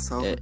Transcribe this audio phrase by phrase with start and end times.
[0.00, 0.26] salvo.
[0.26, 0.36] É.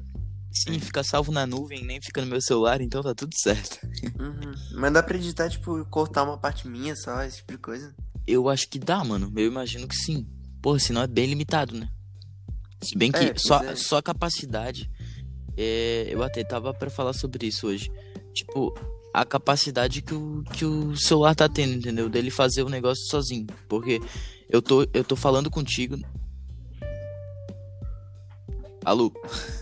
[0.51, 3.79] Sim, fica salvo na nuvem, nem fica no meu celular, então tá tudo certo.
[4.19, 4.53] Uhum.
[4.73, 7.95] Mas dá pra editar, tipo, cortar uma parte minha só, esse tipo de coisa.
[8.27, 9.33] Eu acho que dá, mano.
[9.37, 10.27] Eu imagino que sim.
[10.63, 11.89] Porra, senão é bem limitado, né?
[12.83, 13.77] Se bem que É, só, é.
[13.77, 14.91] só a capacidade.
[15.57, 17.91] é, eu até tava pra falar sobre isso hoje.
[18.35, 18.75] Tipo,
[19.15, 22.09] a capacidade que o, que o celular tá tendo, entendeu?
[22.09, 23.47] Dele fazer o negócio sozinho.
[23.69, 24.01] Porque
[24.49, 25.97] eu tô, eu tô falando contigo.
[28.85, 29.13] Alô?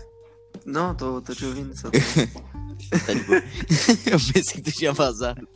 [0.67, 1.89] Não, tô, tô te ouvindo só.
[3.05, 3.39] Tá de boa.
[4.05, 5.47] eu pensei que tu tinha vazado.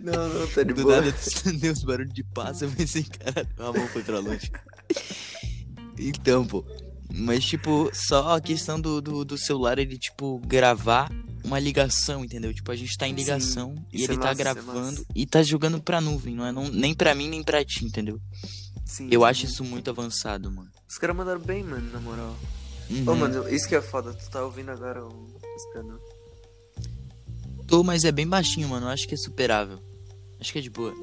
[0.00, 0.96] não, não, tá de Do boa.
[1.00, 1.14] nada
[1.60, 4.50] deu uns barulhos de passo, eu pensei, caralho, a mão foi pra longe.
[5.98, 6.64] Então, pô.
[7.14, 11.08] Mas, tipo, só a questão do, do, do celular, ele, tipo, gravar
[11.44, 12.52] uma ligação, entendeu?
[12.52, 14.90] Tipo, a gente tá em Sim, ligação e isso ele é tá massa, é gravando
[14.90, 15.06] massa.
[15.14, 18.20] e tá jogando pra nuvem, não é não, nem pra mim, nem pra ti, entendeu?
[18.84, 19.26] Sim, Eu sim.
[19.26, 20.68] acho isso muito avançado, mano.
[20.88, 22.36] Os caras mandaram bem, mano, na moral.
[22.90, 23.08] Uhum.
[23.08, 26.00] Ô, mano, isso que é foda, tu tá ouvindo agora o aspirador.
[27.66, 28.86] Tô, mas é bem baixinho, mano.
[28.88, 29.78] Acho que é superável.
[30.40, 30.94] Acho que é de boa.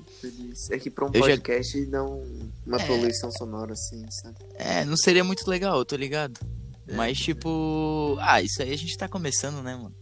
[0.72, 2.86] É que pra um Eu já- podcast dá um- uma É.
[2.88, 4.38] poluição sonora assim, sabe?
[4.56, 6.40] É, não seria muito legal, eu tô ligado.
[6.88, 6.94] É.
[6.96, 8.16] Mas, tipo.
[8.22, 9.94] Ah, isso aí a gente tá começando, né, mano?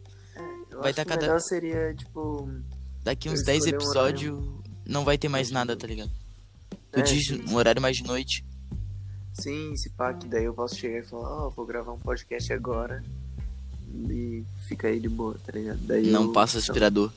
[0.69, 2.49] Eu Vai acho tá que cada- melhor seria, tipo...
[3.03, 4.49] Daqui uns 10 escolhi um episódios
[4.85, 6.11] não vai ter mais nada, tá ligado?
[6.91, 8.43] Tu É, diz um horário mais de noite.
[9.33, 12.51] Sim, se pá, que daí eu posso chegar e falar, ó, vou gravar um podcast
[12.53, 13.03] agora.
[14.09, 15.79] E fica aí de boa, tá ligado?
[15.81, 17.11] Daí Não eu- passa aspirador.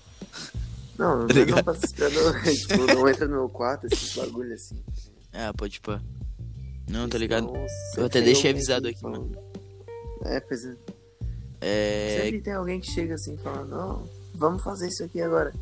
[0.99, 1.65] Não, não, tá não ligado?
[1.65, 2.43] passa aspirador.
[2.43, 4.77] tipo, não entra no meu quarto, esses bagulho assim.
[5.33, 6.01] Ah, pode pôr.
[6.89, 7.47] Não, tá ligado?
[7.47, 9.33] sempre Eu até deixei avisado que aqui, fala- mano.
[10.25, 10.77] É, pois é.
[11.61, 12.21] É.
[12.25, 15.53] Sempre tem alguém que chega assim falando, não, vamos fazer isso aqui agora.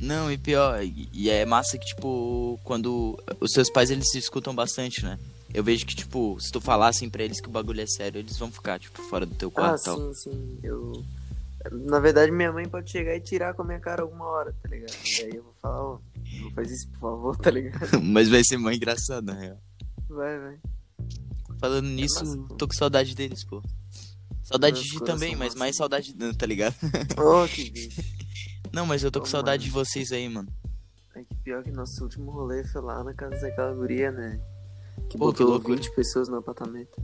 [0.00, 4.54] Não, e pior, e é massa que, tipo, quando os seus pais eles se escutam
[4.54, 5.18] bastante, né?
[5.52, 8.18] Eu vejo que, tipo, se tu falar assim pra eles que o bagulho é sério,
[8.18, 9.96] eles vão ficar, tipo, fora do teu Ah, quarto e tal.
[9.98, 10.58] sim, sim.
[10.62, 11.04] Eu.
[11.70, 14.68] Na verdade, minha mãe pode chegar e tirar com a minha cara alguma hora, tá
[14.68, 14.92] ligado?
[15.18, 15.98] E aí eu vou falar, ó,
[16.42, 17.88] não faz isso, por favor, tá ligado?
[18.02, 19.58] Mas vai ser mó engraçado, na real.
[20.10, 20.56] Vai, vai.
[21.58, 23.62] Falando nisso, massa, tô com saudade deles, pô.
[24.42, 25.58] Saudade Meus de ti também, mas massa.
[25.58, 26.74] mais saudade, de- tá ligado?
[27.16, 28.02] Oh, que bicho.
[28.74, 29.84] Não, mas eu tô com Ô, saudade mano.
[29.84, 30.48] de vocês aí, mano.
[31.14, 34.40] É que pior que nosso último rolê foi lá na casa daquela guria, né?
[35.08, 35.76] Que Pô, que botou loucura.
[35.76, 37.00] 20 pessoas no apartamento.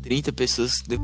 [0.00, 0.74] 30 pessoas.
[0.86, 0.96] de-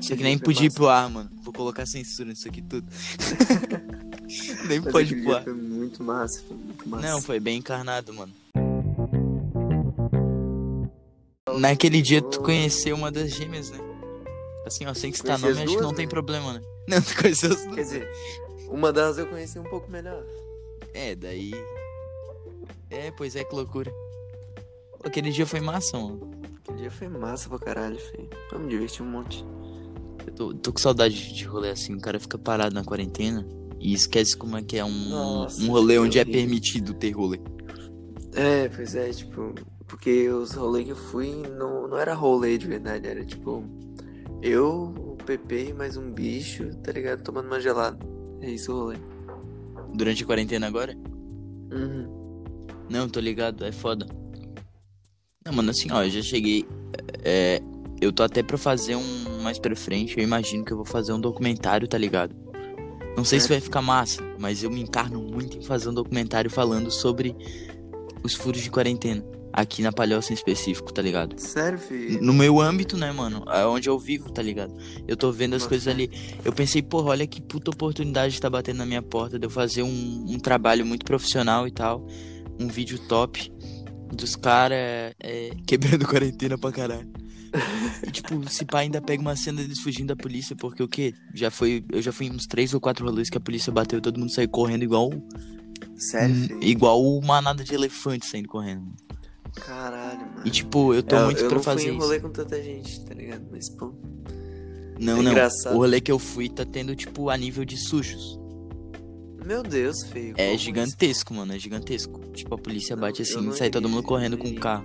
[0.00, 1.30] Isso aqui nem podia ir pro ar, mano.
[1.42, 2.86] Vou colocar censura nisso aqui tudo.
[4.68, 5.44] nem Mas pode ir pro ar.
[5.86, 7.08] Muito massa, foi muito massa.
[7.08, 8.32] Não, foi bem encarnado, mano.
[11.58, 13.78] Naquele dia tu conheceu uma das gêmeas, né?
[14.66, 16.10] Assim, ó, sem citar nome, acho que não tem né?
[16.10, 16.60] problema, né?
[16.88, 17.74] Não, tu conheceu as duas.
[17.74, 18.08] Quer dizer,
[18.68, 20.24] uma delas eu conheci um pouco melhor.
[20.94, 21.52] É, daí.
[22.90, 23.92] É, pois é, que loucura.
[25.04, 26.30] Aquele dia foi massa, mano.
[26.60, 28.30] Aquele dia foi massa pra caralho, feio.
[28.52, 29.44] Eu me diverti um monte.
[30.24, 31.94] Eu tô, tô com saudade de rolê assim.
[31.94, 33.44] O cara fica parado na quarentena
[33.80, 37.38] e esquece como é que é um, Nossa, um rolê onde é permitido ter rolê.
[38.34, 39.54] É, pois é, tipo,
[39.86, 43.64] porque os rolês que eu fui não, não era rolê de verdade, era tipo,
[44.42, 47.22] eu, o Pepe e mais um bicho, tá ligado?
[47.22, 47.98] Tomando uma gelada.
[48.40, 48.96] É isso o rolê.
[49.94, 50.94] Durante a quarentena agora?
[51.72, 52.16] Uhum.
[52.88, 54.06] Não, tô ligado, é foda.
[55.44, 56.66] Não, mano, assim, ó, eu já cheguei.
[57.24, 57.60] É,
[58.00, 60.18] eu tô até pra fazer um mais pra frente.
[60.18, 62.34] Eu imagino que eu vou fazer um documentário, tá ligado?
[63.16, 66.50] Não sei se vai ficar massa, mas eu me encarno muito em fazer um documentário
[66.50, 67.34] falando sobre
[68.22, 69.24] os furos de quarentena.
[69.52, 71.38] Aqui na Palhoça em específico, tá ligado?
[71.38, 72.22] Sério, filho?
[72.22, 73.42] No meu âmbito, né, mano?
[73.48, 74.76] É onde eu vivo, tá ligado?
[75.08, 76.10] Eu tô vendo as Boa coisas ali.
[76.44, 79.82] Eu pensei, porra, olha que puta oportunidade tá batendo na minha porta de eu fazer
[79.82, 82.06] um, um trabalho muito profissional e tal.
[82.60, 83.50] Um vídeo top
[84.14, 87.10] dos caras é, quebrando quarentena pra caralho.
[88.06, 91.14] E, tipo, se pá ainda pega uma cena deles fugindo da polícia, porque o quê?
[91.34, 91.84] Já foi.
[91.92, 94.18] Eu já fui em uns três ou quatro rolês que a polícia bateu e todo
[94.18, 95.10] mundo saiu correndo igual.
[95.96, 96.62] Sério, filho?
[96.62, 98.86] igual uma manada de elefante saindo correndo.
[99.54, 100.42] Caralho, mano.
[100.44, 101.98] E tipo, eu tô É, muito eu pra não fui fazer em isso.
[101.98, 103.46] rolê com tanta gente, tá ligado?
[103.50, 103.94] Mas, pô,
[104.98, 105.30] Não, É não.
[105.30, 105.74] engraçado.
[105.74, 108.38] O rolê que eu fui tá tendo, tipo, a nível de sujos.
[109.44, 110.34] meu Deus, feio.
[110.36, 111.54] É gigantesco, mano.
[111.54, 112.20] É gigantesco.
[112.34, 114.44] Tipo, a polícia Não, bate eu assim não e sai todo mundo eu correndo não
[114.44, 114.84] com o carro.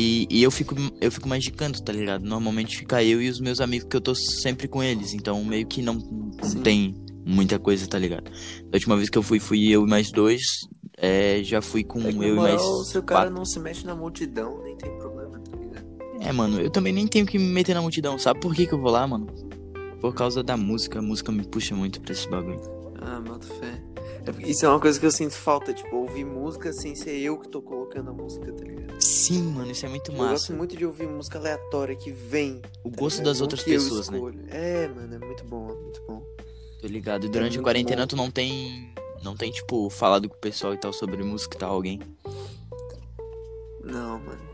[0.00, 2.24] E, e eu fico eu fico mais de canto, tá ligado?
[2.24, 5.12] Normalmente fica eu e os meus amigos que eu tô sempre com eles.
[5.12, 5.98] Então meio que não,
[6.42, 6.60] Sim.
[6.62, 6.94] tem
[7.26, 8.30] muita coisa, tá ligado?
[8.70, 10.42] Da última vez que eu fui, fui eu e mais dois.
[10.96, 12.62] É, já fui com É eu e mais.
[12.62, 13.34] moral, se o cara quatro.
[13.36, 15.86] não se mexe na multidão, nem tem problema, tá ligado?
[16.20, 18.16] É, mano, eu também nem tenho que me meter na multidão.
[18.18, 19.26] Sabe por que, que eu vou lá, mano?
[20.00, 21.00] por causa da música.
[21.00, 22.60] A música me puxa muito pra esse bagulho.
[23.02, 23.82] Ah, boto fé.
[24.28, 27.38] É Isso é uma coisa que eu sinto falta, tipo, ouvir música sem ser eu
[27.38, 29.00] que tô colocando a música, tá ligado?
[29.00, 30.52] Sim, mano, isso é muito Eu gosto massa.
[30.54, 32.60] muito de ouvir música aleatória que vem.
[32.84, 33.24] O tá gosto ligado?
[33.26, 34.18] das Não outras pessoas, né?
[34.48, 36.22] É, mano, é muito bom, é muito bom.
[36.80, 37.26] Tô ligado.
[37.26, 38.06] E durante a muito quarentena bom.
[38.06, 38.92] tu não tem.
[39.22, 42.00] Não tem, tipo, falado com o pessoal e tal sobre música e tal, alguém.
[43.82, 44.48] Não, mano.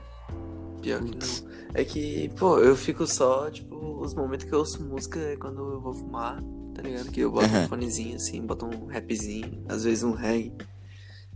[0.81, 1.55] Pior que não.
[1.75, 5.73] É que, pô, eu fico só, tipo, os momentos que eu ouço música é quando
[5.73, 6.41] eu vou fumar,
[6.75, 7.11] tá ligado?
[7.11, 7.65] Que eu boto Aham.
[7.65, 10.53] um fonezinho assim, boto um rapzinho, às vezes um reggae.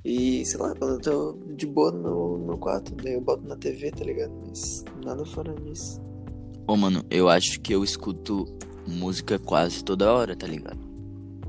[0.05, 3.20] E, sei lá, quando eu tô de boa no meu, no meu quarto, daí eu
[3.20, 4.32] boto na TV, tá ligado?
[4.46, 6.00] Mas nada fora disso.
[6.67, 8.44] Ô, mano, eu acho que eu escuto
[8.87, 10.79] música quase toda hora, tá ligado?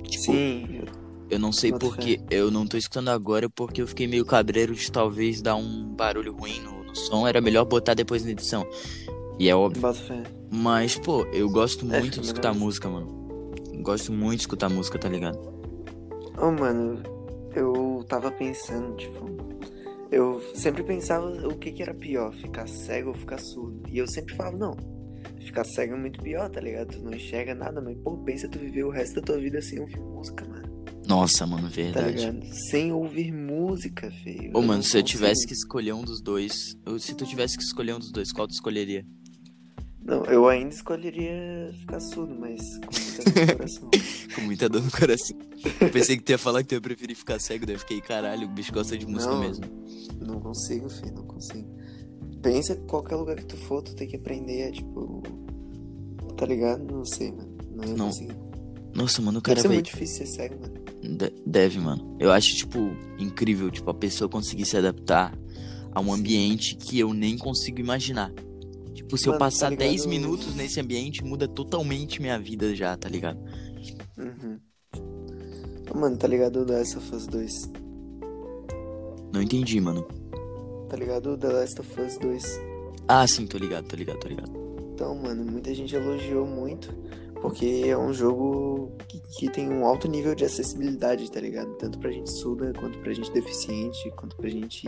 [0.03, 0.81] Tipo, Sim,
[1.29, 4.91] eu- não sei porque eu não tô escutando agora porque eu fiquei meio cabreiro de
[4.91, 7.27] talvez dar um barulho ruim no, no som.
[7.27, 8.65] Era melhor botar depois na edição.
[9.37, 9.81] E é óbvio.
[10.51, 12.65] Mas, pô, eu gosto É, muito fica de escutar melhor.
[12.65, 13.18] música, mano.
[13.79, 15.37] Gosto muito de escutar música, tá ligado?
[16.37, 17.01] Ô, mano,
[17.55, 19.25] eu tava pensando, tipo,
[20.11, 23.81] eu sempre pensava o que que era pior, ficar cego ou ficar surdo.
[23.89, 24.77] E eu sempre falava, não,
[25.45, 26.89] ficar cego é muito pior, tá ligado?
[26.97, 29.79] Tu não enxerga nada, mas, pô, pensa tu viver o resto da tua vida sem
[29.79, 30.69] ouvir música, mano.
[31.07, 32.17] Nossa, mano, Tá verdade.
[32.17, 32.45] ligado?
[32.69, 34.51] Sem ouvir música, feio.
[34.53, 36.75] Ô, Eu mano, se eu tivesse que escolher um dos dois.
[36.99, 39.03] Se tu tivesse que escolher um dos dois, qual tu escolheria?
[40.09, 43.89] Não, eu ainda escolheria ficar surdo, mas com muita dor no coração.
[44.35, 45.37] Com muita dor no coração.
[45.81, 48.01] Eu pensei que tu ia falar que tu ia preferir ficar cego, daí eu fiquei,
[48.01, 49.39] caralho, o bicho gosta de música Não.
[49.41, 49.65] mesmo.
[50.19, 51.67] Não consigo, filho, não consigo.
[52.41, 55.21] Pensa que qualquer lugar que tu for, tu tem que aprender, tipo.
[56.37, 56.83] Tá ligado?
[56.91, 57.57] Não sei, mano.
[57.75, 58.35] Não ia Não, conseguir.
[58.95, 59.77] Nossa, mano, o Deve cara ser veio.
[59.79, 60.73] muito difícil ser cego, mano.
[61.17, 62.15] De- Deve, mano.
[62.19, 62.79] Eu acho, tipo,
[63.19, 65.37] incrível, tipo, a pessoa conseguir se adaptar
[65.91, 66.11] a um Sim.
[66.19, 68.31] ambiente que eu nem consigo imaginar.
[69.09, 70.07] Tipo, se eu Mano, tá passar 10 ligado?
[70.09, 73.39] minutos nesse ambiente, muda totalmente minha vida já, tá ligado?
[74.15, 74.59] Uhum.
[75.95, 77.51] Mano, tá ligado o The Last of Us 2?
[79.33, 80.03] Não entendi, mano.
[80.87, 82.61] Tá ligado o The Last of Us 2?
[83.07, 84.51] Ah, sim, tô ligado, tô ligado, tô ligado.
[84.93, 86.93] Então, mano, muita gente elogiou muito.
[87.41, 91.73] Porque é um jogo que, que tem um alto nível de acessibilidade, tá ligado?
[91.77, 94.87] Tanto pra gente surda, quanto pra gente deficiente, quanto pra gente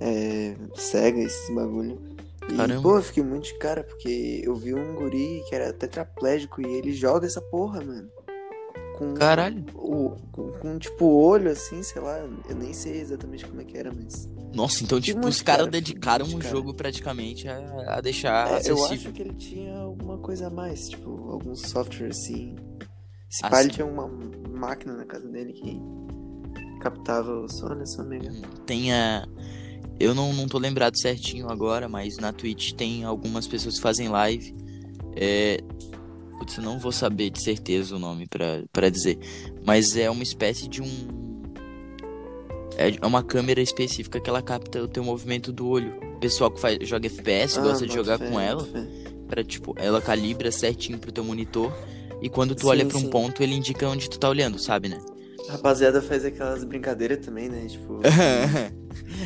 [0.00, 2.00] é, cega, esses bagulho.
[2.48, 2.82] E, Caramba.
[2.82, 6.66] pô, eu fiquei muito de cara, porque eu vi um guri que era tetraplégico e
[6.66, 8.08] ele joga essa porra, mano.
[8.98, 9.64] Com, Caralho.
[9.74, 13.76] o, com, com, tipo olho assim, sei lá, eu nem sei exatamente como é que
[13.78, 14.28] era, mas.
[14.52, 16.50] Nossa, então, tipo, os caras cara, dedicaram um cara.
[16.50, 18.84] jogo praticamente a, a deixar É, eu acessível.
[18.86, 22.56] acho que ele tinha alguma coisa a mais, tipo, algum software assim.
[23.30, 24.06] Esse Ah, pai tinha uma
[24.50, 25.80] máquina na casa dele que
[26.80, 28.30] captava o som, né, sua amiga?
[28.66, 29.26] Tem a.
[30.00, 34.08] Eu não, não tô lembrado certinho agora, mas na Twitch tem algumas pessoas que fazem
[34.08, 34.54] live.
[35.14, 35.60] É.
[36.38, 39.18] Putz, eu não vou saber de certeza o nome pra, pra dizer.
[39.62, 40.88] Mas é uma espécie de um.
[42.78, 45.94] É uma câmera específica que ela capta o teu movimento do olho.
[46.16, 48.66] O pessoal que faz, joga FPS Ah, gosta de jogar fé, com ela.
[49.28, 51.70] Pra, tipo, ela calibra certinho pro teu monitor.
[52.22, 54.88] E quando tu Sim, olha pra um ponto, ele indica onde tu tá olhando, sabe,
[54.88, 54.98] né?
[55.50, 57.66] A rapaziada faz aquelas brincadeiras também, né?
[57.66, 58.08] Tipo, de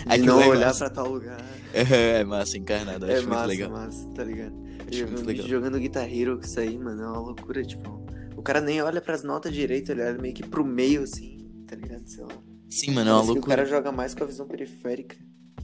[0.09, 0.87] Aquilo não é olhar massa.
[0.87, 1.39] pra tal lugar.
[1.75, 3.05] É massa, encarnado.
[3.05, 3.71] É Acho muito massa, legal.
[3.71, 4.55] massa, tá ligado?
[4.89, 5.47] Acho Eu vi um legal.
[5.49, 8.07] jogando Guitar Hero com isso aí, mano, é uma loucura, tipo.
[8.37, 11.75] O cara nem olha pras notas direito, ele olha meio que pro meio, assim, tá
[11.77, 12.07] ligado?
[12.07, 12.31] Sei lá.
[12.71, 13.41] Sim, mano, é uma loucura.
[13.41, 15.17] o cara joga mais com a visão periférica.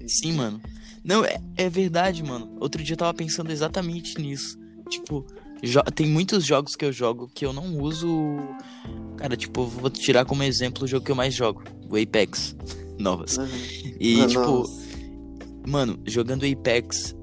[0.06, 0.61] Sim, mano.
[1.04, 2.56] Não, é, é verdade, mano.
[2.61, 4.58] Outro dia eu tava pensando exatamente nisso.
[4.88, 5.25] Tipo,
[5.62, 8.09] jo- tem muitos jogos que eu jogo que eu não uso.
[9.17, 12.57] Cara, tipo, vou tirar como exemplo o jogo que eu mais jogo, o Apex.
[12.99, 13.37] Novas.
[13.38, 13.47] Uhum.
[13.99, 14.83] E, Ah, tipo, nossa.
[15.67, 17.14] mano, jogando Apex,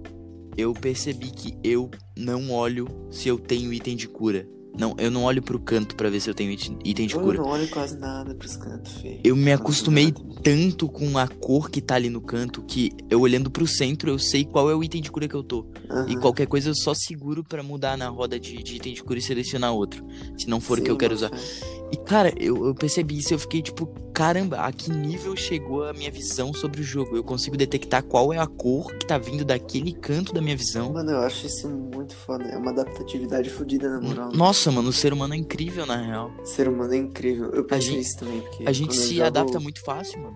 [0.57, 4.47] eu percebi que eu não olho se eu tenho item de cura.
[4.77, 7.37] Não, eu não olho pro canto pra ver se eu tenho item de Eu cura.
[7.39, 9.19] não olho quase nada pros cantos, feio.
[9.23, 10.41] Eu me Quase acostumei nada.
[10.43, 14.19] tanto com a cor que tá ali no canto que eu olhando pro centro eu
[14.19, 15.65] sei qual é o item de cura que eu tô.
[15.85, 16.19] E Aham.
[16.19, 19.21] qualquer coisa eu só seguro pra mudar na roda de, de item de cura e
[19.21, 20.05] selecionar outro.
[20.37, 21.29] Se não for o que Sim, eu quero usar.
[21.29, 21.77] fé.
[21.91, 25.83] E cara, eu, eu percebi isso e eu fiquei tipo, caramba, a que nível chegou
[25.83, 27.15] a minha visão sobre o jogo?
[27.15, 30.91] Eu consigo detectar qual é a cor que tá vindo daquele canto da minha visão.
[30.91, 32.43] Mano, eu acho isso muito foda.
[32.45, 34.31] É uma adaptatividade fodida, na moral.
[34.33, 36.31] Nossa, mano, o ser humano é incrível na real.
[36.41, 37.51] O ser humano é incrível.
[37.51, 38.63] Eu penso gente- nisso também, porque.
[38.67, 40.35] A gente se jogo- adapta muito fácil, mano.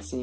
[0.00, 0.22] Sim.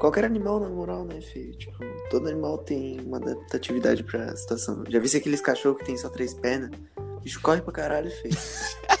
[0.00, 1.56] Qualquer animal, na moral, né, filho?
[1.58, 1.76] Tipo,
[2.10, 4.82] todo animal tem uma adaptatividade pra situação.
[4.88, 6.70] Já vi aqueles cachorros que tem só três pernas?
[6.96, 8.36] O bicho corre pra caralho, filho.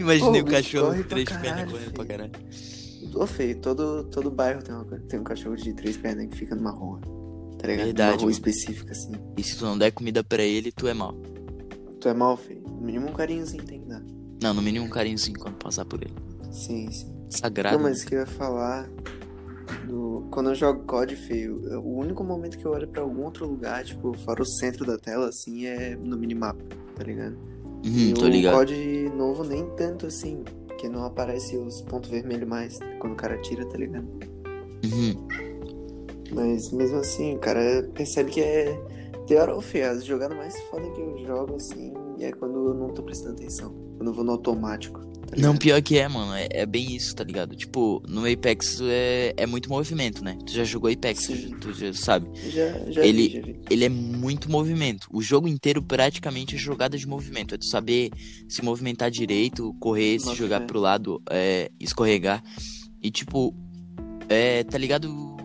[0.00, 2.32] Imaginei o bicho cachorro com três pernas correndo pra caralho.
[3.14, 6.54] Ô, feio, todo, todo bairro tem, uma, tem um cachorro de três pernas que fica
[6.54, 7.00] numa rua.
[7.58, 7.86] Tá ligado?
[7.86, 9.12] Verdade, Numa rua específica, assim.
[9.36, 11.14] E se tu não der comida pra ele, tu é mal.
[12.00, 12.60] Tu é mal, feio.
[12.62, 14.02] No mínimo um carinhozinho tem que dar.
[14.42, 16.14] Não, no mínimo um carinhozinho quando passar por ele.
[16.52, 17.12] Sim, sim.
[17.30, 17.76] Sagrado.
[17.76, 18.88] Não, mas o que eu ia falar.
[19.86, 23.46] do- Quando eu jogo COD feio, o único momento que eu olho pra algum outro
[23.46, 26.62] lugar, tipo, fora o centro da tela, assim, é no minimapa,
[26.94, 27.36] tá ligado?
[27.82, 28.52] E tô o.
[28.52, 33.38] COD novo nem tanto assim, porque não aparece os pontos vermelhos mais quando o cara
[33.38, 34.06] tira, tá ligado?
[34.84, 35.28] Uhum.
[36.32, 38.78] Mas mesmo assim, o cara percebe que é
[39.26, 39.90] teor ou feio.
[39.90, 43.74] As jogadas mais foda que eu jogo, assim, é quando eu não tô prestando atenção.
[43.96, 45.00] Quando eu vou no automático.
[45.30, 46.32] Tá Não, pior que é, mano.
[46.34, 47.54] É, é bem isso, tá ligado?
[47.54, 50.36] Tipo, no Apex é, é muito movimento, né?
[50.46, 51.48] Tu já jogou Apex, tu, Sim.
[51.50, 52.28] já- tu já sabe.
[52.50, 53.60] Já, já Ele- vi, já vi.
[53.70, 55.06] Ele é muito movimento.
[55.12, 57.54] O jogo inteiro praticamente é jogada de movimento.
[57.54, 58.10] É tu saber
[58.48, 60.66] se movimentar direito, correr, se Bota jogar fé.
[60.66, 62.42] pro lado, é, escorregar.
[63.02, 63.54] E tipo,
[64.28, 65.36] é, tá ligado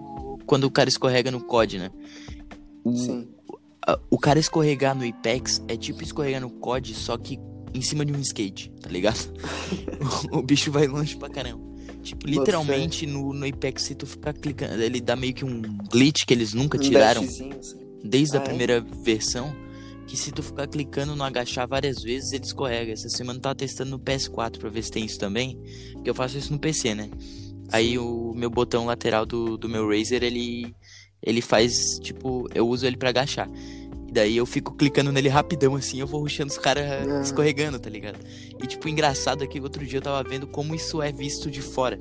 [0.45, 1.91] quando o cara escorrega no COD, né?
[2.83, 3.27] O, Sim.
[3.87, 7.37] a- o cara escorregar no Apex é tipo escorregar no COD, só que
[7.73, 9.19] em cima de um skate, tá ligado?
[10.31, 11.63] o bicho vai longe pra caramba.
[12.01, 16.25] Tipo, literalmente no, no Apex, se tu ficar clicando, ele dá meio que um glitch
[16.25, 17.49] que eles nunca Um tiraram assim.
[18.03, 18.45] desde Ah, a é?
[18.45, 19.55] primeira versão.
[20.05, 22.91] Que se tu ficar clicando no agachar várias vezes, ele escorrega.
[22.91, 25.57] Essa semana eu tava testando no PS4 pra ver se tem isso também.
[25.93, 27.09] Porque eu faço isso no PC, né?
[27.71, 27.97] Aí Sim.
[27.99, 30.75] o meu botão lateral do, do meu Razer, ele,
[31.25, 33.49] ele faz, tipo, eu uso ele pra agachar.
[34.13, 37.21] E daí eu fico clicando nele rapidão, assim, eu vou ruxando os caras Ah.
[37.23, 38.19] escorregando, tá ligado?
[38.61, 41.63] E, tipo, engraçado é que outro dia eu tava vendo como isso é visto de
[41.63, 41.99] fora.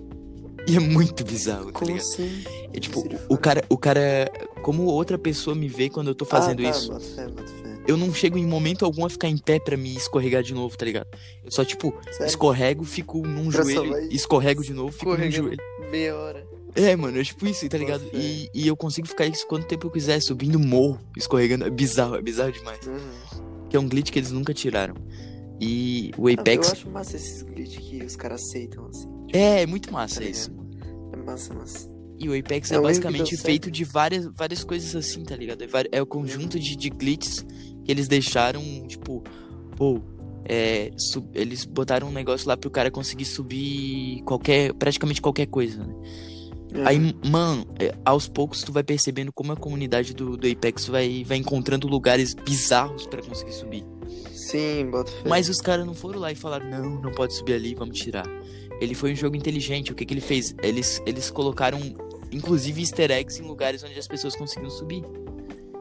[0.68, 2.02] E é muito bizarro, tá Como ligado?
[2.06, 2.44] assim?
[2.70, 6.60] É tipo, o cara, o cara, como outra pessoa me vê quando eu tô fazendo
[6.60, 7.78] ah, tá, isso, Bota fé, bota fé.
[7.88, 10.76] eu não chego em momento algum a ficar em pé pra me escorregar de novo,
[10.76, 11.06] tá ligado?
[11.42, 12.26] Eu só, tipo, Sério?
[12.26, 15.56] escorrego, fico num joelho, escorrego de novo, fico num joelho.
[15.90, 16.46] Meia hora.
[16.74, 18.04] É, mano, é tipo isso, tá ligado?
[18.14, 21.66] E, e eu consigo ficar isso quanto tempo eu quiser, subindo morro, escorregando.
[21.66, 22.86] É bizarro, é bizarro demais.
[22.86, 23.68] Uhum.
[23.68, 24.94] Que é um glitch que eles nunca tiraram.
[25.60, 26.66] E o Apex.
[26.66, 29.08] Eu acho massa esses glitch que os caras aceitam, assim.
[29.32, 30.34] É, é muito tá massa ligado?
[30.34, 30.50] isso.
[31.12, 31.92] É massa, massa.
[32.18, 35.62] E o Apex É é basicamente feito de várias, várias coisas assim, tá ligado?
[35.62, 37.44] É, é o conjunto de, de glitches
[37.84, 39.22] que eles deixaram, tipo,
[39.76, 40.00] pô,
[40.44, 40.90] é,
[41.34, 45.94] eles botaram um negócio lá pro cara conseguir subir qualquer, praticamente qualquer coisa, né?
[46.74, 46.88] É.
[46.88, 51.24] Aí, mano, é, aos poucos tu vai percebendo como a comunidade do, do Apex vai,
[51.24, 53.84] vai encontrando lugares bizarros pra conseguir subir.
[54.32, 55.28] Sim, bota fé.
[55.28, 58.26] Mas os caras não foram lá e falaram, não, não pode subir ali, vamos tirar.
[58.80, 60.54] Ele foi um jogo inteligente, o que que ele fez?
[60.62, 61.78] Eles, eles colocaram,
[62.32, 65.04] inclusive, easter eggs em lugares onde as pessoas conseguiam subir.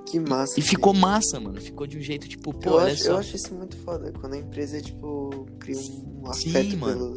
[0.06, 0.60] Que massa.
[0.60, 1.02] E ficou velho.
[1.02, 1.60] massa, mano.
[1.62, 3.12] Ficou de um jeito, tipo, pô, eu, olha acho, só.
[3.12, 4.12] eu acho isso muito foda.
[4.20, 7.16] Quando a empresa, tipo, cria um Sim, afeto mano.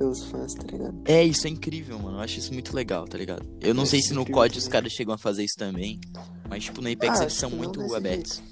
[0.00, 0.98] Pelos, fãs, tá ligado?
[1.04, 2.16] É, isso é incrível, mano.
[2.16, 3.46] Eu acho isso muito legal, tá ligado?
[3.60, 6.00] Eu não Eu sei se no incrível COD os caras chegam a fazer isso também.
[6.48, 8.42] Mas, tipo, no Apex Ah, eles são muito abertos.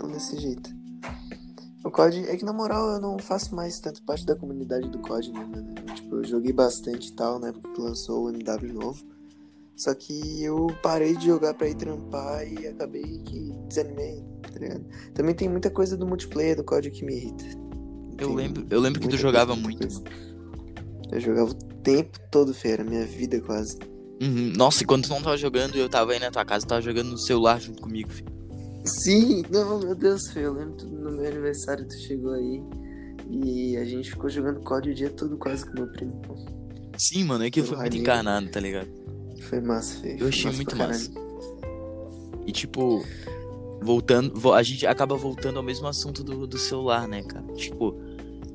[0.00, 0.70] Não desse jeito.
[1.84, 4.98] O COD, é que na moral eu não faço mais tanto parte da comunidade do
[5.00, 5.74] COD, né, mano?
[5.94, 9.04] Tipo, eu joguei bastante e tal, na época que lançou o MW novo.
[9.76, 14.86] Só que eu parei de jogar pra ir trampar e acabei que desanimei, tá ligado?
[15.12, 17.44] Também tem muita coisa do multiplayer do COD que me irrita.
[18.18, 19.86] Eu Tem lembro, eu lembro que tu jogava muito.
[19.86, 20.02] coisa.
[21.10, 23.78] Eu jogava o tempo todo, feira, minha vida quase.
[24.20, 24.52] Uhum.
[24.56, 27.10] Nossa, e quando tu não tava jogando, eu tava aí na tua casa, tava jogando
[27.10, 28.28] no celular junto comigo, filho.
[28.84, 32.62] Sim, não, meu Deus, Fê, eu lembro tu- no meu aniversário tu chegou aí
[33.30, 36.20] e a gente ficou jogando COD o dia todo quase com meu primo.
[36.96, 38.88] Sim, mano, é que foi muito encarnado, tá ligado?
[39.42, 40.16] Foi massa, Fê.
[40.18, 41.10] Eu achei massa muito massa.
[42.46, 43.04] E tipo,
[43.82, 47.44] voltando, vo- a gente acaba voltando ao mesmo assunto do, do celular, né, cara?
[47.54, 47.94] Tipo,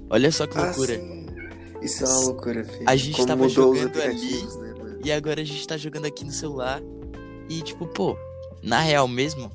[0.10, 0.96] olha só que Ah, loucura.
[1.00, 1.23] sim.
[1.84, 2.84] Isso é uma loucura, Fê.
[2.86, 5.00] A gente Como tava jogando ali, né?
[5.04, 6.82] E agora a gente tá jogando aqui no celular.
[7.50, 8.18] E tipo, pô,
[8.62, 9.52] na real mesmo,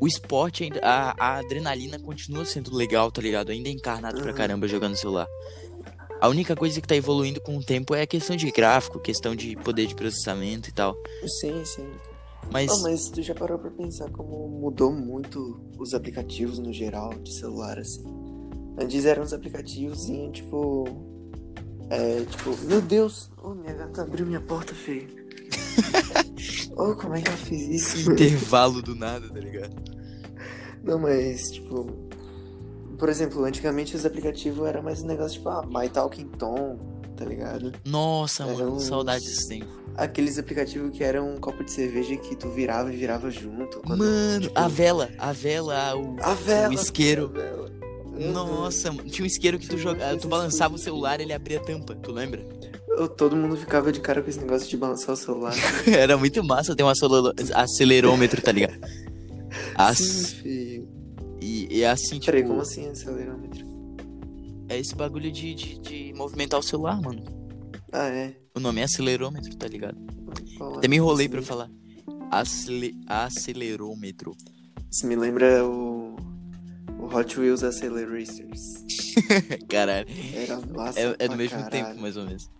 [0.00, 3.50] o esporte, ainda, a, a adrenalina continua sendo legal, tá ligado?
[3.50, 4.36] Ainda é encarnado pra Uhum.
[4.36, 5.26] caramba jogando no celular.
[6.20, 9.34] A única coisa que tá evoluindo com o tempo é a questão de gráfico, questão
[9.34, 10.96] de poder de processamento e tal.
[11.40, 11.88] Sim, sim.
[12.50, 17.10] Mas, Oh, mas tu já parou pra pensar como mudou muito os aplicativos no geral
[17.18, 18.04] de celular, assim?
[18.80, 20.84] Antes eram os aplicativos e, tipo.
[21.90, 23.30] É, tipo, meu Deus!
[23.42, 25.08] Oh, minha gata abriu minha porta, feio.
[26.76, 28.12] oh, como é que ela fez isso?
[28.12, 29.74] intervalo do nada, tá ligado?
[30.82, 32.08] Não, mas, tipo.
[32.98, 36.78] Por exemplo, antigamente os aplicativos era mais um negócio tipo, ah, My Talking Tom,
[37.16, 37.72] tá ligado?
[37.86, 39.78] Nossa, mano, uns- saudades desse tempo.
[39.96, 43.78] Aqueles aplicativos que eram um copo de cerveja que tu virava e virava junto.
[43.80, 46.68] quando, Mano, tipo, a vela, a vela, o, A vela!
[46.70, 47.26] o isqueiro.
[47.26, 47.70] a vela.
[48.18, 51.62] Nossa, mano, tinha um isqueiro que tu jogava, tu balançava o celular, ele abria a
[51.62, 52.46] tampa, tu lembra?
[52.88, 55.54] Eu- Todo mundo ficava de cara com esse negócio de balançar o celular.
[55.86, 56.88] Era muito massa ter um
[57.54, 58.76] acelerômetro, tá ligado?
[59.74, 59.98] As...
[59.98, 60.88] Sim, filho.
[61.40, 62.26] E, e é assim, tipo.
[62.26, 63.64] Peraí, como assim acelerômetro?
[64.68, 67.22] É esse bagulho de, de, de movimentar o celular, mano.
[67.92, 68.34] Ah, é.
[68.54, 69.96] O nome é acelerômetro, tá ligado?
[70.60, 70.76] É?
[70.76, 71.70] Até me enrolei Isso pra falar.
[72.30, 72.94] Acele...
[73.06, 74.36] Acelerômetro.
[74.90, 76.07] Isso me lembra o.
[77.12, 78.84] Hot Wheels Accelerators.
[79.68, 80.06] Caralho.
[80.34, 81.00] Era massa.
[81.00, 81.70] É, é do mesmo caralho.
[81.70, 82.50] tempo, mais ou menos.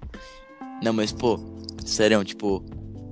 [0.82, 1.38] Não, mas, pô,
[1.84, 2.64] sério, tipo,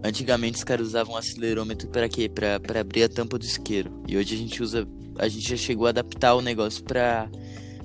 [0.05, 2.29] antigamente os caras usavam um acelerômetro pra quê?
[2.29, 4.03] Pra, pra abrir a tampa do isqueiro.
[4.09, 4.87] E hoje a gente usa.
[5.19, 7.29] A gente já chegou a adaptar o negócio pra,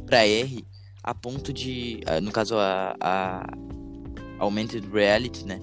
[0.06, 0.66] pra R
[1.04, 2.02] a ponto de.
[2.22, 3.46] No caso, a, a
[4.40, 5.60] Augmented Reality, né?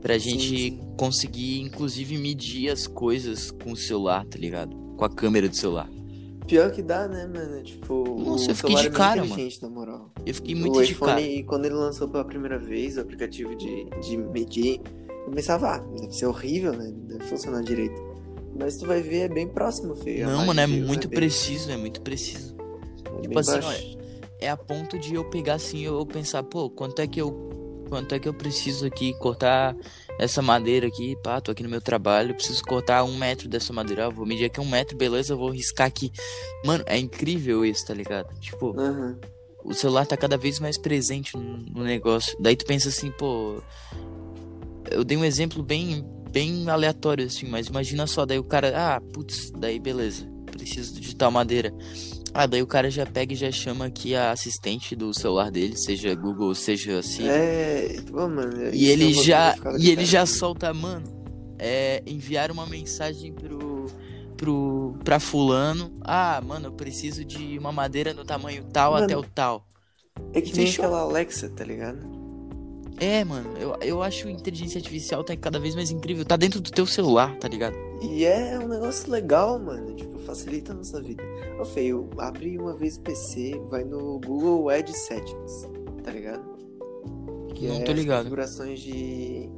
[0.00, 0.94] Pra Sim, gente sim.
[0.98, 4.74] conseguir, inclusive, medir as coisas com o celular, tá ligado?
[4.96, 5.88] Com a câmera do celular.
[6.46, 7.62] Pior que dá, né, mano?
[7.62, 10.10] Tipo, Nossa, o eu fiquei de é cara, inteligente, na moral.
[10.26, 11.44] Eu fiquei o muito de iPhone, cara.
[11.46, 14.80] quando ele lançou pela primeira vez o aplicativo de, de medir,
[15.26, 16.92] eu pensava, ah, deve ser horrível, né?
[16.92, 18.00] Não Deve funcionar direito.
[18.58, 20.26] Mas tu vai ver, é bem próximo, feio.
[20.28, 22.54] Não, mano, é de erro muito preciso, é muito preciso.
[23.18, 23.98] é Tipo assim, baixo.
[24.40, 27.50] é a ponto de eu pegar assim e eu pensar, pô, quanto é que eu
[27.88, 29.76] quanto é que eu preciso aqui cortar
[30.22, 34.06] essa madeira aqui, pá, tô aqui no meu trabalho, preciso cortar um metro dessa madeira,
[34.06, 36.12] ah, vou medir aqui um metro, beleza, vou riscar aqui.
[36.64, 38.32] Mano, é incrível isso, tá ligado?
[38.38, 39.18] Tipo, Aham.
[39.64, 42.36] o celular tá cada vez mais presente no, no negócio.
[42.40, 43.60] Daí tu pensa assim, pô,
[44.90, 49.00] eu dei um exemplo bem bem aleatório assim, mas imagina só, daí o cara, ah,
[49.12, 51.74] putz, daí beleza, preciso de tal madeira.
[52.34, 55.76] Ah, daí o cara já pega e já chama aqui a assistente do celular dele,
[55.76, 57.28] seja Google, seja assim.
[57.28, 58.74] É, pô, mano.
[58.74, 60.06] e é ele uma coisa já e ele cara.
[60.06, 61.04] já solta, mano,
[61.58, 63.86] é, enviar uma mensagem pro
[64.36, 65.92] pro pra fulano.
[66.00, 69.66] Ah, mano, eu preciso de uma madeira no tamanho tal Mano, até o tal.
[70.32, 70.84] É que nem Fechou.
[70.84, 72.21] aquela Alexa, tá ligado?
[73.02, 76.24] É, mano, eu, eu acho inteligência artificial tá cada vez mais incrível.
[76.24, 77.74] Tá dentro do teu celular, tá ligado?
[78.00, 79.94] E é um negócio legal, mano.
[79.96, 81.22] Tipo, facilita a nossa vida.
[81.60, 85.68] Ô, feio, abre uma vez o PC, vai no Google Edge Settings,
[86.04, 86.44] tá ligado?
[87.54, 88.18] Que Não é tô ligado.
[88.18, 89.48] configurações de,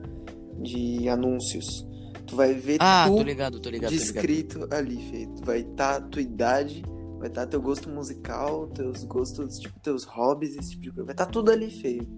[0.63, 1.87] de anúncios.
[2.27, 4.13] Tu vai ver Ah, tudo tô ligado, tô ligado, tô ligado.
[4.13, 5.29] descrito ali, feio.
[5.35, 6.83] Tu vai estar tua idade,
[7.19, 11.05] vai estar teu gosto musical, teus gostos, tipo, teus hobbies, esse tipo de coisa.
[11.05, 12.09] Vai estar tudo ali, feio.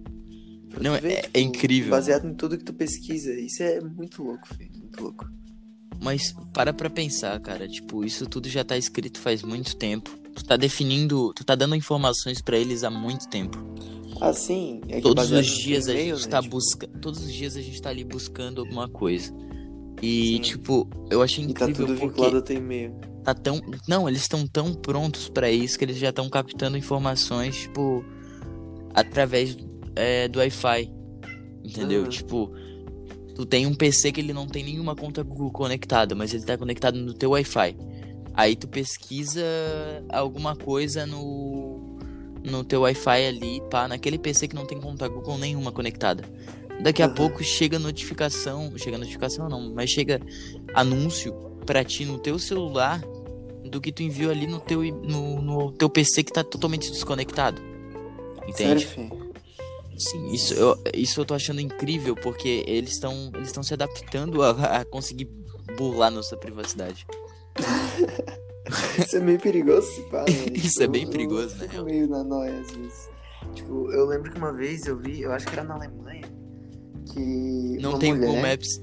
[0.69, 3.33] Pra Não, tu ver, é- tipo, é incrível, Baseado em tudo que tu pesquisa.
[3.33, 4.69] Isso é muito louco, feio.
[4.77, 5.29] Muito louco.
[6.01, 10.11] Mas para pra pensar, cara, tipo, isso tudo já tá escrito faz muito tempo.
[10.35, 13.57] Tu tá definindo, tu tá dando informações pra eles há muito tempo.
[14.21, 17.61] Assim, é Todos os dias a gente né, tá tipo, buscando, todos os dias a
[17.61, 19.33] gente tá ali buscando alguma coisa.
[20.01, 20.41] E Sim.
[20.41, 22.93] tipo, eu achei E tá incrível tudo porque vinculado teu e-mail.
[23.23, 27.55] tá tão, não, eles estão tão prontos pra isso que eles já estão captando informações,
[27.57, 28.03] tipo,
[28.93, 29.55] através
[29.97, 30.91] é, do Wi-Fi.
[31.63, 32.03] Entendeu?
[32.03, 32.09] Uhum.
[32.09, 32.51] Tipo,
[33.35, 36.57] tu tem um PC que ele não tem nenhuma conta Google conectada, mas ele tá
[36.57, 37.75] conectado no teu Wi-Fi.
[38.33, 39.43] Aí tu pesquisa
[40.09, 41.97] alguma coisa no
[42.43, 46.23] no teu Wi-Fi ali, pá, naquele PC que não tem conta Google nenhuma conectada.
[46.79, 47.13] Daqui a Uhum.
[47.13, 50.21] pouco chega notificação, chega notificação não, mas chega
[50.73, 51.33] anúncio
[51.65, 53.01] pra ti no teu celular
[53.65, 57.61] do que tu enviou ali no teu no, no teu PC que tá totalmente desconectado.
[58.55, 58.85] Sério, Entende?
[58.85, 59.26] feio.
[59.97, 64.51] Sim, isso eu, isso eu tô achando incrível, porque eles estão eles se adaptando a,
[64.79, 65.25] a conseguir
[65.77, 67.05] burlar nossa privacidade.
[69.03, 70.25] Isso é meio perigoso, se pá, né?
[70.53, 71.85] Isso Tipo, é bem eu- perigoso, eu na fico real.
[71.85, 73.09] meio na noia às vezes.
[73.55, 76.23] Tipo, eu lembro que uma vez eu vi, eu acho que era na Alemanha,
[77.11, 77.77] que.
[77.81, 78.27] Não tem mulher...
[78.27, 78.81] Google Maps.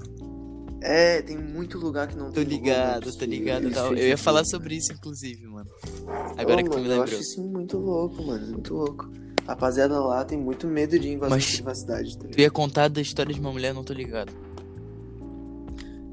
[0.82, 3.70] É, tem muito lugar que não Tô tem ligado, Maps, tô ligado.
[3.70, 3.88] tal.
[3.90, 5.70] fez Eu ia falar sentido, sobre isso, inclusive, mano.
[6.06, 6.34] né?
[6.36, 7.02] Agora que tu me mano, Eu lembrou.
[7.04, 8.46] acho isso muito louco, mano.
[8.48, 9.10] Muito louco.
[9.46, 12.88] A rapaziada lá tem muito medo de invasão Mas- de privacidade, tá Tu ia contar
[12.88, 14.32] da história de uma mulher, não tô ligado.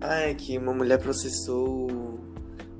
[0.01, 1.87] Ah, é que uma mulher processou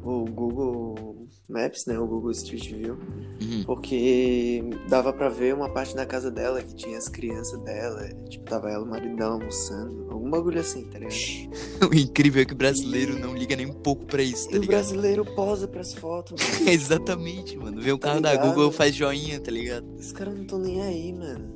[0.04, 1.11] o Google
[1.52, 2.00] Maps, né?
[2.00, 2.98] O Google Street View.
[3.42, 3.64] Uhum.
[3.66, 8.08] Porque dava pra ver uma parte da casa dela que tinha as crianças dela.
[8.30, 10.08] Tipo, tava ela e o marido dela almoçando.
[10.12, 11.12] Algum bagulho assim, tá ligado?
[11.92, 14.60] O incrível é que o brasileiro não liga nem um pouco pra isso, tá E
[14.60, 14.80] o ligado?
[14.80, 16.70] brasileiro posa pras fotos, mano.
[16.70, 17.82] Exatamente, mano.
[17.82, 18.36] Vê o Tá carro da?
[18.38, 19.86] Google, faz joinha, tá ligado?
[20.00, 21.56] Os caras não estão nem aí, mano.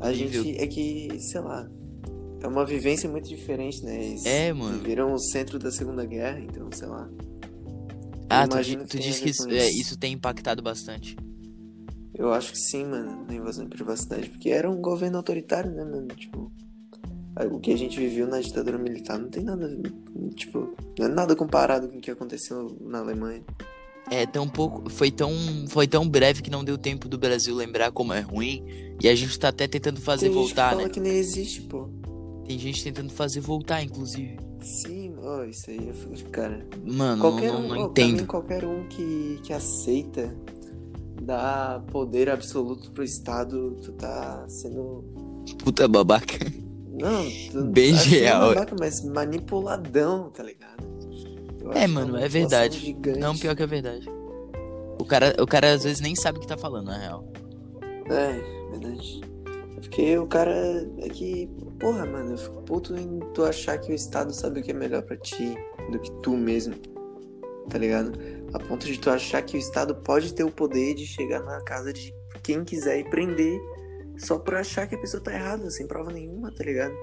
[0.00, 0.42] A Incrível.
[0.42, 1.68] gente é que, sei lá,
[2.42, 4.02] é uma vivência muito diferente, né?
[4.04, 4.78] Eles É, mano.
[4.78, 7.08] Viveram o centro da Segunda Guerra, então, sei lá.
[8.42, 9.80] Ah, tu, tu a que isso, é, isso.
[9.80, 11.16] isso tem impactado bastante.
[12.16, 14.28] Eu acho que sim, mano, na invasão de privacidade.
[14.30, 16.08] Porque era um governo autoritário, né, mano?
[16.08, 16.52] Tipo,
[17.50, 19.68] o que a gente viveu na ditadura militar não tem nada,
[20.36, 23.42] tipo, não é nada comparado com o que aconteceu na Alemanha.
[24.10, 25.32] É tão pouco, foi tão,
[25.68, 28.64] foi tão breve que não deu tempo do Brasil lembrar como é ruim.
[29.02, 30.88] E a gente tá até tentando fazer tem gente que voltar, fala né?
[30.90, 31.88] que nem existe, pô.
[32.46, 34.36] Tem gente tentando fazer voltar, inclusive.
[34.60, 35.13] Sim.
[35.26, 36.66] Oh, isso aí eu fico de cara.
[36.84, 38.26] Mano, Qualquer não, um, não ó, pra mim, entendo.
[38.26, 40.34] qualquer um que, que aceita
[41.22, 45.02] dar poder absoluto pro Estado, tu tá sendo.
[45.62, 46.34] Puta babaca.
[46.92, 48.48] Não, tu Bem sendo real.
[48.54, 50.84] babaca, mas manipuladão, tá ligado?
[51.60, 52.78] Eu É, acho mano, é verdade.
[52.78, 53.18] Gigante.
[53.18, 54.06] Não, pior que é verdade.
[54.98, 57.24] O cara, o cara às vezes nem sabe o que tá falando, na real.
[58.10, 59.20] É, verdade.
[59.84, 60.52] Porque o cara
[60.98, 61.46] é que.
[61.78, 64.74] Porra, mano, eu fico puto em tu achar que o Estado sabe o que é
[64.74, 65.54] melhor pra ti
[65.92, 66.74] do que tu mesmo.
[67.70, 68.12] Tá ligado?
[68.52, 71.60] A ponto de tu achar que o Estado pode ter o poder de chegar na
[71.62, 73.60] casa de quem quiser e prender
[74.18, 76.94] só por achar que a pessoa tá errada, sem prova nenhuma, tá ligado?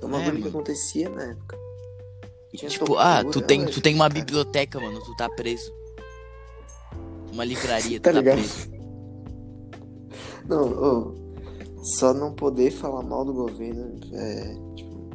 [0.00, 1.56] É uma É, coisa que acontecia na época.
[2.54, 4.20] Tinha Tipo, ah, tu tem, tu tem uma cara.
[4.20, 5.72] biblioteca, mano, tu tá preso.
[7.32, 8.36] Uma livraria, tu Tá tá, ligado?
[8.38, 8.70] preso.
[10.48, 11.21] Não, ô,
[11.82, 15.10] só não poder falar mal do governo é, tipo,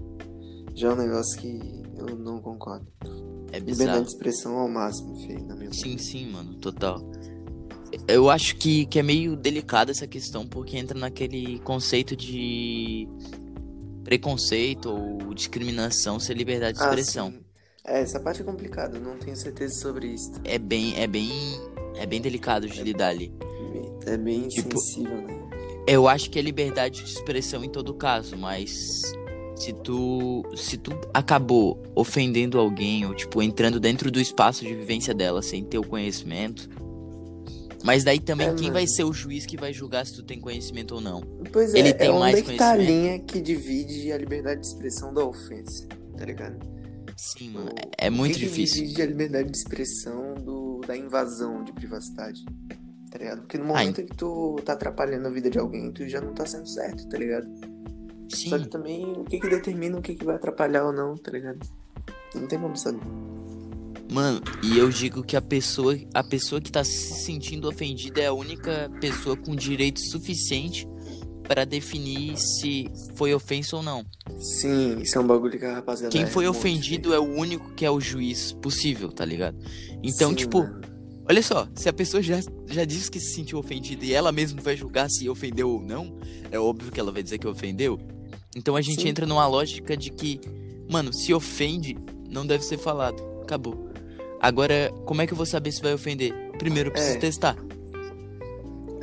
[0.75, 2.85] já é um negócio que eu não concordo.
[3.51, 4.01] É Liberdade bizarro.
[4.03, 5.99] de expressão ao máximo, feio, na minha Sim, opinião.
[5.99, 7.01] sim, mano, total.
[8.07, 13.07] Eu acho que, que é meio delicada essa questão, porque entra naquele conceito de
[14.03, 17.31] preconceito ou discriminação ser liberdade de Ah, expressão.
[17.31, 17.39] sim.
[17.85, 20.33] É, essa parte é complicada, eu não tenho certeza sobre isso.
[20.43, 21.29] É bem, é bem,
[21.95, 23.31] é bem delicado de lidar ali.
[24.05, 25.36] É bem Tipo- sensível, né?
[25.87, 29.01] Eu acho que é liberdade de expressão em todo caso, mas
[29.55, 35.13] se tu se tu acabou ofendendo alguém ou tipo entrando dentro do espaço de vivência
[35.13, 36.69] dela sem ter o conhecimento,
[37.83, 38.73] mas daí também É, quem mano.
[38.73, 41.21] vai ser o juiz que vai julgar se tu tem conhecimento ou não?
[41.53, 44.17] Pois é, Ele tem é onde mais é que tá a linha que divide a
[44.17, 46.59] liberdade de expressão da ofensa, tá ligado?
[47.15, 48.81] Sim, mano, é, é muito que que difícil.
[48.83, 52.45] divide a liberdade de expressão do, da invasão de privacidade,
[53.17, 53.39] tá ligado?
[53.41, 56.21] Porque no Ah, momento em que tu tá atrapalhando a vida de alguém, tu já
[56.21, 57.47] não tá sendo certo, tá ligado?
[58.29, 61.15] Sim, Só que também o que que determina o que que vai atrapalhar ou não,
[61.15, 61.59] tá ligado?
[62.35, 62.99] Não tem como saber.
[64.11, 68.27] mano, e eu digo que a pessoa, a pessoa que tá se sentindo ofendida é
[68.27, 70.87] a única pessoa com direito suficiente
[71.47, 74.05] para definir se foi ofensa ou não.
[74.37, 76.11] Sim, isso é um bagulho que a rapaziada.
[76.11, 79.57] Quem é foi ofendido é o único que é o juiz possível, tá ligado?
[80.03, 80.81] Então, Sim, tipo, mano.
[81.29, 84.61] Olha só, se a pessoa já, já disse que se sentiu ofendida e ela mesma
[84.61, 86.17] vai julgar se ofendeu ou não,
[86.51, 87.99] é óbvio que ela vai dizer que ofendeu.
[88.55, 89.09] Então a gente Sim.
[89.09, 90.39] entra numa lógica de que,
[90.89, 91.97] mano, se ofende,
[92.29, 93.21] não deve ser falado.
[93.43, 93.87] Acabou.
[94.39, 96.33] Agora, como é que eu vou saber se vai ofender?
[96.57, 97.19] Primeiro eu preciso É.
[97.19, 97.55] testar.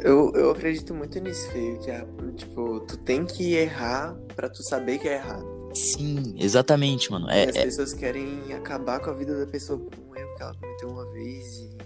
[0.02, 1.78] Eu, eu acredito muito nisso, feio.
[1.80, 2.06] Que, a-
[2.36, 5.46] tipo, tu tem que errar pra tu saber que é errado.
[5.74, 7.26] Sim, exatamente, mano.
[7.28, 10.34] E as É, é- pessoas querem acabar com a vida da pessoa por um erro
[10.36, 11.78] que ela cometeu uma vez e.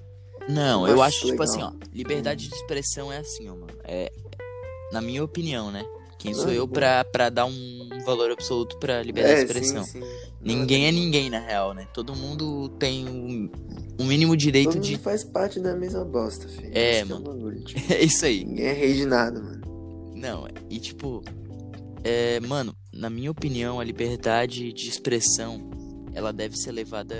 [0.48, 3.66] Não, Eu eu acho tipo assim, ó, liberdade de expressão é assim, ó, mano.
[3.84, 4.10] É,
[4.92, 5.84] na minha opinião, né?
[6.18, 9.84] Quem sou Ah, eu pra, pra dar um valor absoluto pra liberdade é, de expressão?
[9.84, 10.06] sim, sim.
[10.40, 11.86] Ninguém é Não, ninguém, na real, né?
[11.94, 13.48] Todo mundo tem um,
[14.00, 14.92] um mínimo direito Todo de.
[14.92, 16.70] mundo faz parte da mesma bosta, filho.
[16.72, 17.24] É, Esse que mano.
[17.30, 18.44] o bagulho, tipo, É isso aí.
[18.44, 19.60] ninguém é rei de nada, mano.
[20.16, 21.22] Não, e tipo.
[22.02, 25.70] É, mano, na minha opinião, a liberdade de expressão
[26.14, 27.14] ela deve ser levada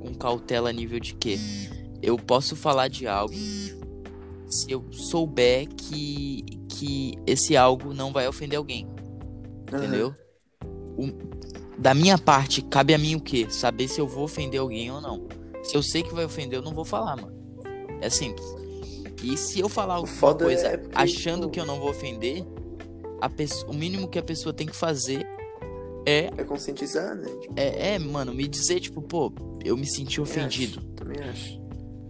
[0.00, 1.38] com cautela a nível de que
[2.02, 3.32] eu posso falar de algo
[4.48, 8.86] se eu souber que, que esse algo não vai ofender alguém.
[9.72, 10.14] Entendeu?
[10.96, 11.32] O-
[11.78, 13.46] da minha parte, cabe a mim o quê?
[13.48, 15.26] Saber se eu vou ofender alguém ou não.
[15.62, 17.32] Se eu sei que vai ofender, eu não vou falar, mano.
[18.00, 18.44] É simples.
[19.22, 22.44] E se eu falar alguma coisa é porque, achando tipo- que eu não vou ofender,
[23.68, 25.24] o mínimo que a pessoa tem que fazer
[26.04, 27.28] é, É conscientizar, né?
[27.40, 29.32] Tipo, é, é, mano, me dizer, tipo, pô,
[29.64, 30.80] eu me senti ofendido.
[30.80, 31.61] acho, também acho.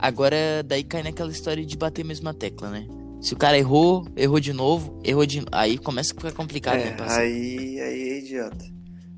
[0.02, 0.36] Agora,
[0.66, 2.86] daí cai naquela história de bater a mesma tecla, né?
[3.20, 6.88] Se o cara errou, errou de novo, errou de Aí começa a ficar complicado, né,
[6.88, 7.22] É, parceiro?
[7.32, 8.64] aí, aí é idiota.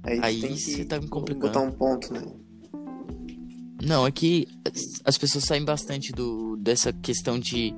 [0.05, 1.47] Aí, Aí tem que tá me complicando.
[1.47, 2.21] botar um ponto, né?
[3.83, 7.75] Não, é que as- as pessoas saem bastante do, dessa questão de,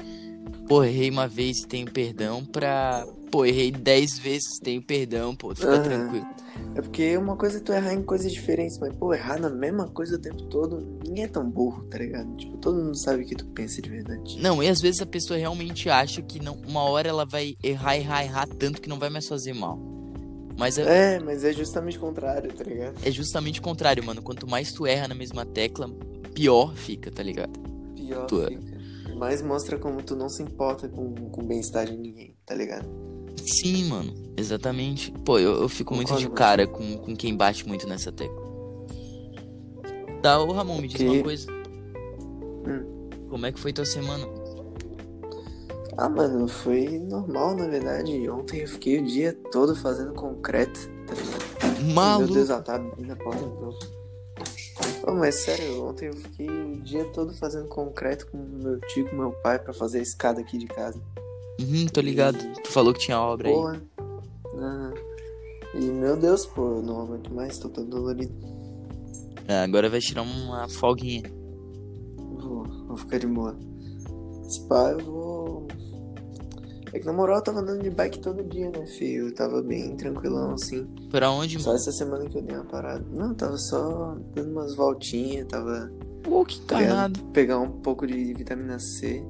[0.68, 5.54] pô, errei uma vez e tenho perdão, pra, pô, errei dez vezes tenho perdão, pô,
[5.54, 5.82] fica Aham.
[5.82, 6.26] tranquilo.
[6.74, 9.88] É porque uma coisa é tu errar em coisas diferentes, mas, pô, errar na mesma
[9.88, 12.36] coisa o tempo todo, ninguém é tão burro, tá ligado?
[12.36, 14.38] Tipo, todo mundo sabe o que tu pensa de verdade.
[14.40, 17.96] Não, e às vezes a pessoa realmente acha que não, uma hora ela vai errar,
[17.96, 19.78] errar, errar tanto que não vai mais fazer mal.
[20.58, 22.96] Mas é, É, mas é justamente o contrário, tá ligado?
[23.02, 24.22] é justamente o contrário, mano.
[24.22, 25.88] Quanto mais tu erra na mesma tecla,
[26.34, 27.58] pior fica, tá ligado?
[27.94, 28.46] Pior Tu é.
[28.48, 28.76] fica.
[29.18, 32.86] Mas mostra como tu não se importa com, com o bem-estar de ninguém, tá ligado?
[33.36, 35.12] Sim, mano, exatamente.
[35.24, 38.44] Pô, eu, eu fico muito de Concordo cara com, com quem bate muito nessa tecla.
[40.22, 41.46] Tá, ô Ramon, me diz Que- uma coisa.
[42.66, 43.08] Hum.
[43.28, 44.26] Como é que foi tua semana?
[45.98, 48.28] Ah, mano, foi normal, na verdade.
[48.28, 51.84] Ontem eu fiquei o dia todo fazendo concreto, tá ligado?
[51.84, 52.34] Meu Maluco.
[52.34, 53.78] Deus, ela tá abrindo a porta de novo.
[55.02, 59.16] Pô, mas sério, ontem eu fiquei o dia todo fazendo concreto com meu tio, com
[59.16, 61.00] meu pai, pra fazer a escada aqui de casa.
[61.60, 62.38] Uhum, tô ligado.
[62.62, 63.54] Tu falou que tinha obra aí.
[63.54, 63.82] Porra.
[64.58, 64.92] Ah,
[65.74, 68.34] e meu Deus, pô, eu não aguento mais, tô todo dolorido.
[69.48, 71.22] Ah, agora vai tirar uma folguinha.
[72.16, 73.56] Vou, vou ficar de boa.
[74.48, 75.66] Se pá, eu vou.
[76.92, 79.26] É que na moral eu tava andando de bike todo dia, né, filho?
[79.28, 80.86] Eu tava bem tranquilão assim.
[81.10, 81.78] Pra onde, Só mano?
[81.80, 83.04] essa semana que eu dei uma parada.
[83.10, 85.92] Não, tava só dando umas voltinhas, tava.
[86.22, 87.20] Pô, que encarnado.
[87.32, 89.22] Pegar um pouco de vitamina C.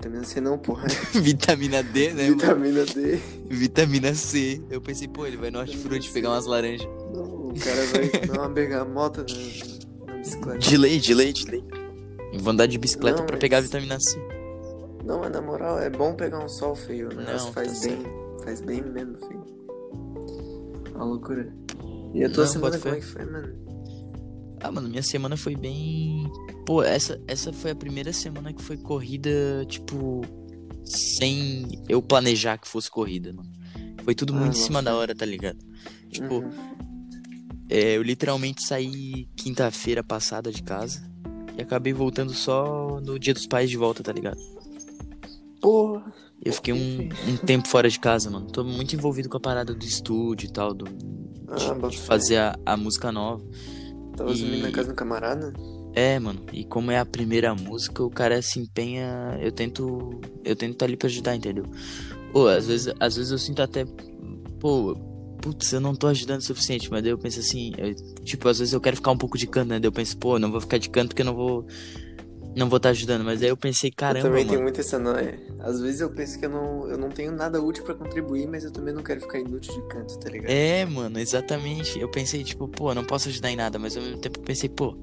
[0.00, 0.86] Vitamina C não, porra.
[1.12, 2.36] Vitamina D, né, mano?
[2.38, 3.16] vitamina D.
[3.50, 4.62] Vitamina C.
[4.70, 6.86] Eu pensei, pô, ele vai no hortifruti pegar umas laranjas.
[7.12, 10.58] Não, o cara vai dar uma bergamota na, na bicicleta.
[10.58, 11.64] De lei, de lei, de lei.
[12.38, 14.18] Vou andar de bicicleta Não, pra mas- pegar a vitamina C.
[15.04, 17.08] Não, mas na moral, é bom pegar um sol feio.
[17.08, 17.98] Negócio Não, faz tá bem.
[18.44, 19.44] Faz bem mesmo, filho.
[20.94, 21.52] Uma loucura.
[22.14, 23.54] E a tua Não, semana como é que foi, mano?
[24.62, 26.30] Ah, mano, minha semana foi bem.
[26.70, 30.20] Pô, essa, essa foi a primeira semana que foi corrida, tipo,
[30.84, 33.50] sem eu planejar que fosse corrida, mano.
[34.04, 35.58] Foi tudo Ah, muito em bota cima da hora, tá ligado?
[36.08, 36.50] Tipo, Uhum.
[37.68, 41.02] é, eu literalmente saí quinta-feira passada de casa
[41.58, 44.38] e acabei voltando só no dia dos pais de volta, tá ligado?
[45.60, 46.12] Porra.
[46.44, 48.46] Eu fiquei um, um tempo fora de casa, mano.
[48.46, 50.84] Tô muito envolvido com a parada do estúdio e tal, do,
[51.48, 53.44] Ah, de, fazer a, a música nova.
[54.16, 55.52] Tava dormindo e- na casa do camarada?
[55.94, 60.54] É, mano, e como é a primeira música, o cara se empenha, eu tento, eu
[60.54, 61.64] tento estar ali pra ajudar, entendeu?
[62.32, 63.84] Pô, às vezes, às vezes eu sinto até,
[64.60, 64.96] pô,
[65.42, 68.58] putz, eu não tô ajudando o suficiente, mas daí eu penso assim, eu- tipo, às
[68.60, 69.80] vezes eu quero ficar um pouco de canto, né?
[69.80, 71.66] Daí eu penso, pô, eu não vou ficar de canto porque eu não vou,
[72.54, 74.50] não vou estar ajudando, mas daí eu pensei, eu caramba, também mano.
[74.50, 75.40] tenho muito essa noia.
[75.60, 78.64] Às vezes eu penso que eu não, eu não tenho nada útil pra contribuir, mas
[78.64, 80.50] eu também não quero ficar inútil de canto, tá ligado?
[80.50, 81.98] É, mano, exatamente.
[81.98, 84.44] Eu pensei, tipo, pô, eu não posso ajudar em nada, mas ao mesmo tempo eu
[84.44, 84.96] pensei, pô,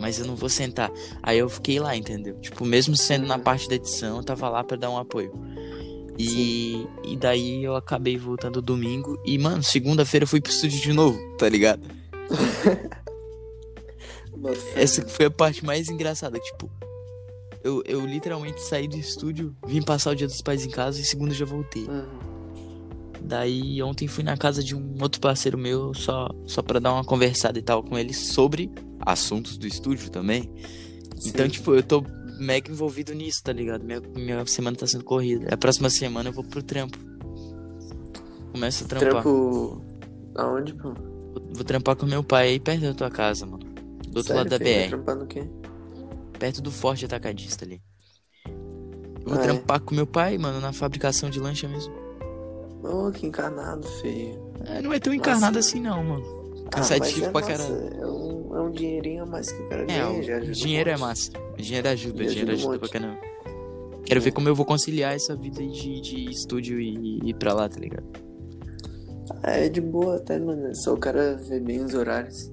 [0.00, 0.90] mas eu não vou sentar.
[1.22, 2.38] Aí eu fiquei lá, entendeu?
[2.40, 5.32] Tipo, mesmo sendo na parte da edição, eu tava lá pra dar um apoio.
[6.18, 9.20] E, e daí eu acabei voltando domingo.
[9.24, 11.82] E, mano, segunda-feira eu fui pro estúdio de novo, tá ligado?
[14.74, 16.38] Essa foi a parte mais engraçada.
[16.38, 16.70] Tipo,
[17.62, 21.04] eu, eu literalmente saí do estúdio, vim passar o dia dos pais em casa e
[21.04, 21.84] segunda já voltei.
[21.84, 22.35] Uhum.
[23.26, 27.04] Daí ontem fui na casa de um outro parceiro meu só, só pra dar uma
[27.04, 30.48] conversada e tal com ele sobre assuntos do estúdio também.
[31.24, 31.50] Então, Sim.
[31.50, 32.04] tipo, eu tô
[32.38, 33.82] mega envolvido nisso, tá ligado?
[33.84, 35.52] Minha, minha semana tá sendo corrida.
[35.52, 36.96] A próxima semana eu vou pro trampo.
[38.52, 39.22] Começo a trampar.
[39.22, 39.84] Trampo.
[40.36, 40.94] Aonde, pô?
[40.94, 43.64] Vou, vou trampar com meu pai aí perto da tua casa, mano.
[43.64, 44.70] Do outro Sério, lado da filho?
[44.70, 44.88] Vai BR.
[44.88, 45.48] trampar no quê?
[46.38, 47.80] Perto do Forte Atacadista ali.
[48.46, 49.42] Eu vou Ah, é?
[49.42, 51.92] trampar com meu pai, mano, na fabricação de lancha mesmo.
[52.88, 54.38] Oh, que encarnado, feio.
[54.66, 55.68] É, não é tão encarnado Nossa.
[55.70, 56.24] assim, não, mano.
[56.66, 58.02] Ah, Cansativo mas é pra massa, caralho.
[58.02, 60.50] É um, é um dinheirinho a mais que o cara É, ganha, o já ajuda
[60.50, 61.00] um dinheiro é monte.
[61.00, 61.30] massa.
[61.58, 63.20] Dinheiro ajuda, E dinheiro ajuda um ajuda pra caramba.
[64.04, 64.32] Quero ver É.
[64.32, 67.78] como eu vou conciliar essa vida aí de, de estúdio e ir pra lá, tá
[67.80, 68.06] ligado?
[69.42, 70.66] Ah, é de boa até, mano.
[70.68, 72.50] É só o cara ver bem os horários.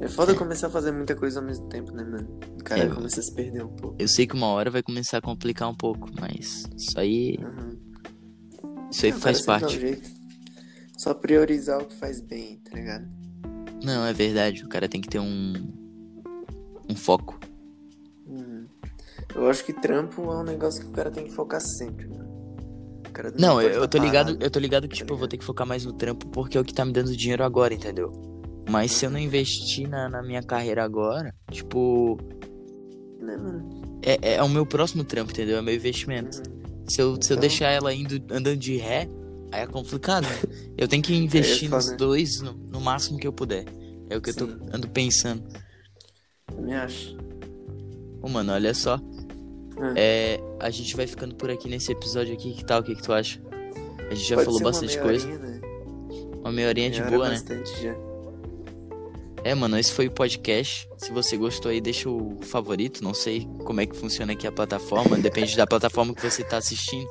[0.00, 0.34] É foda É.
[0.34, 2.28] começar a fazer muita coisa ao mesmo tempo, né, mano?
[2.60, 3.96] O cara É, começa a se perder um pouco.
[3.98, 7.73] Eu sei que uma hora vai começar a complicar um pouco, mas isso aí, Uhum.
[8.94, 10.02] Isso aí Ah, faz um parte.
[10.96, 13.06] Só priorizar o que faz bem, tá ligado?
[13.82, 15.52] Não, é verdade, o cara tem que ter um
[16.88, 17.38] um foco.
[18.26, 18.66] Uhum.
[19.34, 22.06] Eu acho que trampo é um negócio que o cara tem que focar sempre,
[23.38, 24.44] Não, pode eu, tô ligado, parado.
[24.44, 25.30] eu tô ligado que tá tipo, eu vou ligado?
[25.30, 27.72] ter que focar mais no trampo porque é o que tá me dando dinheiro agora,
[27.74, 28.08] entendeu?
[28.68, 32.18] Mas se eu não investir na, na minha carreira agora, tipo,
[33.20, 33.98] Né, mano?
[34.02, 35.58] é, é o meu próximo trampo, entendeu?
[35.58, 36.38] É meu investimento.
[36.38, 36.53] Uhum.
[36.88, 39.08] Se eu, se eu Então- deixar ela indo andando de ré,
[39.52, 40.26] aí é complicado.
[40.76, 41.96] Eu tenho que investir foda, nos né?
[41.96, 43.64] dois no, no máximo que eu puder.
[44.10, 44.40] É o que eu Sim.
[44.46, 45.42] tô ando pensando.
[46.46, 47.16] Também acho.
[48.22, 48.98] Ô, mano, olha só.
[49.96, 50.38] É.
[50.38, 52.52] É, a gente vai ficando por aqui nesse episódio aqui.
[52.52, 52.80] Que tal?
[52.80, 53.40] O que, que tu acha?
[54.10, 55.26] A gente já Pode falou bastante coisa.
[55.26, 55.60] horinha, né?
[56.40, 57.34] Uma meia horinha de hora boa, é né?
[57.36, 57.96] bastante já.
[59.44, 60.88] É, mano, esse foi o podcast.
[60.96, 63.04] Se você gostou aí, deixa o favorito.
[63.04, 65.18] Não sei como é que funciona aqui a plataforma.
[65.18, 67.06] Depende da plataforma que você tá assistindo.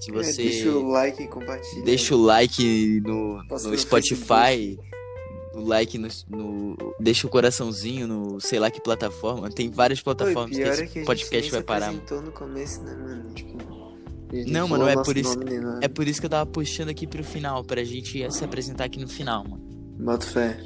[0.00, 0.42] Se É, você.
[0.42, 1.84] deixa o like e compartilha.
[1.84, 4.76] Deixa o like no, no Spotify.
[5.54, 9.48] O like no, no- Deixa o coraçãozinho no sei lá que plataforma.
[9.48, 11.92] Tem várias plataformas que pior esse é que podcast vai parar.
[11.92, 13.30] no começo, né, mano?
[13.32, 13.58] Tipo,
[14.48, 15.78] Não, mano, é por isso- nome.
[15.80, 18.98] É por isso que eu tava puxando aqui pro final, pra gente se apresentar aqui
[18.98, 19.62] no final, mano.
[19.98, 20.60] Boto fé.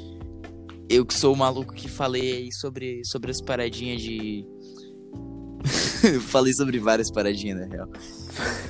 [0.91, 4.45] Eu que sou o maluco que falei aí sobre, sobre as paradinhas de.
[6.27, 7.89] Falei sobre várias paradinhas, na real.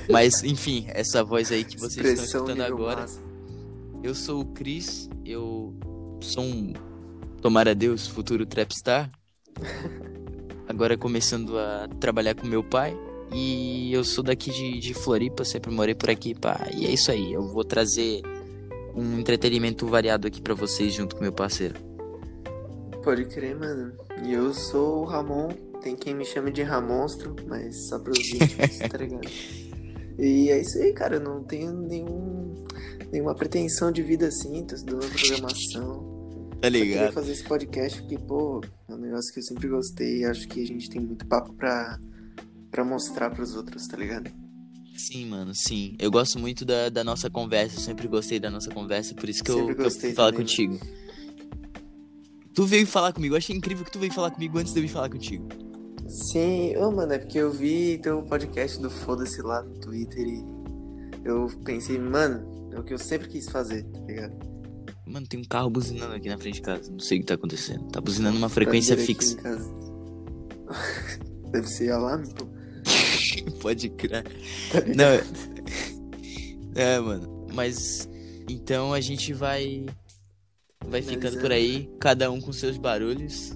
[0.08, 3.00] Mas, enfim, essa voz aí que vocês estão Expressão escutando nível agora.
[3.00, 3.20] massa.
[4.04, 5.74] Eu sou o Cris, eu
[6.20, 6.72] sou um,
[7.40, 9.10] tomara Deus, futuro trapstar.
[10.68, 12.96] Agora começando a trabalhar com meu pai.
[13.32, 16.68] E eu sou daqui de, de Floripa, sempre morei por aqui, pá.
[16.72, 18.22] E é isso aí, eu vou trazer
[18.94, 21.91] um entretenimento variado aqui para vocês junto com meu parceiro.
[23.02, 23.92] Pode crer, mano.
[24.24, 25.48] E eu sou o Ramon,
[25.82, 29.28] tem quem me chame de Ramonstro, mas só pros íntimos, tá ligado?
[30.18, 32.54] E é isso aí, cara, eu não tenho nenhum,
[33.10, 36.50] nenhuma pretensão de vida assim, tô estudando programação.
[36.60, 37.12] Tá Só queria ligado?
[37.12, 40.62] fazer esse podcast porque, pô, é um negócio que eu sempre gostei e acho que
[40.62, 41.98] a gente tem muito papo pra,
[42.70, 44.30] pra mostrar pros outros, tá ligado?
[44.96, 45.96] Sim, mano, sim.
[45.98, 49.42] Eu gosto muito da, da nossa conversa, eu sempre gostei da nossa conversa, por isso
[49.42, 50.78] que eu, Sempre eu falar também, contigo.
[52.54, 54.84] Tu veio falar comigo, eu achei incrível que tu veio falar comigo antes de eu
[54.84, 55.48] ir falar contigo.
[56.06, 60.44] Sim, ô, mano, é porque eu vi teu podcast do Foda-se lá no Twitter e
[61.24, 64.34] eu pensei, mano, é o que eu sempre quis fazer, tá ligado?
[65.06, 67.34] Mano, tem um carro buzinando aqui na frente de casa, não sei o que tá
[67.34, 67.84] acontecendo.
[67.90, 69.38] Tá buzinando uma frequência Pra dizer aqui fixa.
[71.50, 72.46] Deve ser alarme, pô.
[73.60, 74.22] Pode crer.
[74.22, 74.80] Tá?
[74.94, 75.20] Não.
[76.74, 77.46] É, mano.
[77.54, 78.08] Mas
[78.48, 79.86] então a gente vai
[80.92, 83.52] vai ficando por aí, cada um com seus barulhos,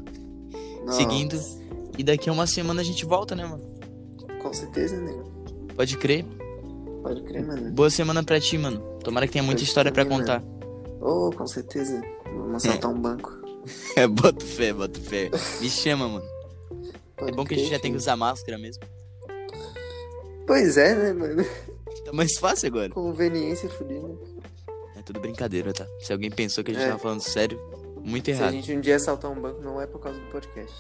[0.91, 1.39] seguindo.
[1.99, 3.63] E daqui a uma semana a gente volta, né, mano?
[4.41, 5.13] Com certeza, né?
[5.75, 6.25] Pode crer.
[7.03, 7.71] Pode crer, mano.
[7.73, 8.81] Boa semana pra ti, mano.
[9.05, 10.43] Tomara que tenha muita ti história pra também, contar.
[11.01, 12.03] Ô, com certeza.
[12.25, 13.37] Vamos assaltar um banco.
[13.97, 15.29] É, bota fé, bota fé.
[15.61, 16.25] Me chama, mano.
[17.17, 18.85] Pode É bom que a gente já tem que usar máscara mesmo.
[20.47, 21.45] Pois é, né, mano?
[22.05, 22.91] Tá mais fácil agora.
[22.91, 24.07] Conveniência fodida.
[25.07, 25.87] Tudo brincadeira, tá?
[26.01, 26.89] Se alguém pensou que a gente É.
[26.89, 27.59] tava falando sério,
[28.05, 28.53] muito Se a errado.
[28.53, 30.75] gente um dia assaltar um banco, não é por causa do podcast.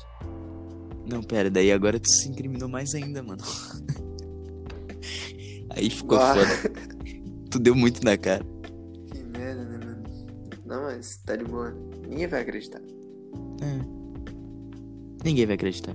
[1.09, 3.43] Não, pera, daí agora tu se incriminou mais ainda, mano.
[5.71, 6.35] Aí ficou Ah.
[6.35, 6.73] foda.
[7.51, 8.45] Tu deu muito na cara.
[9.13, 10.03] Que merda, né, mano?
[10.65, 11.71] Não, mas tá de boa.
[12.09, 12.81] Ninguém vai acreditar.
[12.81, 13.81] É.
[15.25, 15.95] Ninguém vai acreditar.